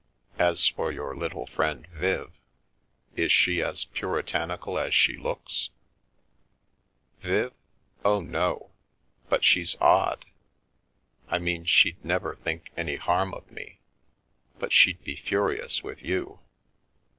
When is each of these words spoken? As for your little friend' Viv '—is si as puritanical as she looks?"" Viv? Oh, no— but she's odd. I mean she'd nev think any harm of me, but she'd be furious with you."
As 0.39 0.67
for 0.67 0.91
your 0.91 1.15
little 1.15 1.45
friend' 1.45 1.85
Viv 2.01 2.33
'—is 3.15 3.31
si 3.31 3.61
as 3.61 3.85
puritanical 3.85 4.79
as 4.79 4.95
she 4.95 5.15
looks?"" 5.15 5.69
Viv? 7.21 7.53
Oh, 8.03 8.19
no— 8.19 8.71
but 9.29 9.43
she's 9.43 9.77
odd. 9.79 10.25
I 11.27 11.37
mean 11.37 11.65
she'd 11.65 12.03
nev 12.03 12.25
think 12.43 12.71
any 12.75 12.95
harm 12.95 13.31
of 13.35 13.51
me, 13.51 13.77
but 14.57 14.71
she'd 14.73 15.03
be 15.03 15.15
furious 15.15 15.83
with 15.83 16.01
you." 16.01 16.39